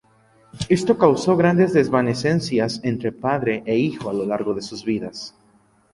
Esto 0.67 0.97
causó 0.97 1.37
grandes 1.37 1.73
desavenencias 1.73 2.81
entre 2.83 3.11
padre 3.11 3.61
e 3.67 3.77
hijo 3.77 4.09
a 4.09 4.13
lo 4.13 4.25
largo 4.25 4.55
de 4.55 4.63
sus 4.63 4.83
vidas. 4.83 5.35